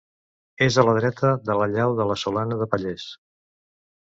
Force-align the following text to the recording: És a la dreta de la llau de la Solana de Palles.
És 0.67 0.77
a 0.77 0.85
la 0.87 0.95
dreta 0.97 1.33
de 1.49 1.57
la 1.59 1.67
llau 1.75 1.93
de 2.01 2.09
la 2.13 2.17
Solana 2.23 2.59
de 2.63 2.69
Palles. 2.73 3.07